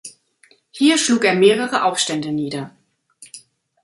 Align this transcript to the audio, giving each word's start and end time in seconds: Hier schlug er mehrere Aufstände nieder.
Hier 0.71 0.97
schlug 0.97 1.25
er 1.25 1.35
mehrere 1.35 1.83
Aufstände 1.83 2.31
nieder. 2.31 2.73